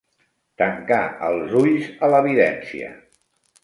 [0.61, 2.95] Tancar els ulls a l'evidència.